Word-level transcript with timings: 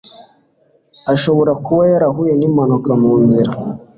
Ashobora 1.13 1.51
kuba 1.65 1.83
yarahuye 1.91 2.33
nimpanuka 2.35 2.91
mu 3.01 3.13
nzira. 3.23 3.51